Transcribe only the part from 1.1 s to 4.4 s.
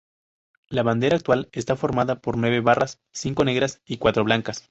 actual está formada por nueve barras: cinco negras y cuatro